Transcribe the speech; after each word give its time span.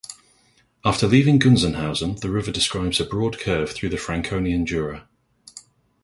After 0.83 1.05
leaving 1.07 1.37
Gunzenhausen 1.39 2.21
the 2.21 2.31
river 2.31 2.49
describes 2.49 2.99
a 2.99 3.05
broad 3.05 3.37
curve 3.37 3.69
through 3.71 3.89
the 3.89 3.97
Franconian 3.97 4.65
Jura. 4.65 5.07